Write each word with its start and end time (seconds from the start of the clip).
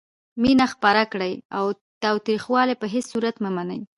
مینه 0.41 0.65
خپره 0.73 1.03
کړئ 1.11 1.33
او 1.57 1.65
تاوتریخوالی 2.03 2.75
په 2.81 2.87
هیڅ 2.93 3.05
صورت 3.13 3.35
مه 3.43 3.49
منئ. 3.57 3.81